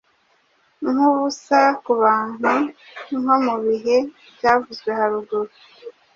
Nkubusa 0.89 1.59
kubantu 1.83 2.53
nko 3.19 3.35
mubihe 3.45 3.97
byavuzwe 4.35 4.89
haruguru 4.99 5.51